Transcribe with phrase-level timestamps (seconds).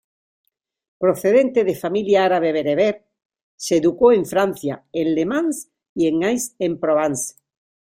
[0.97, 3.05] Procedente de familia árabe-bereber,
[3.55, 7.35] se educó en Francia en Le Mans y Aix-en-Provence.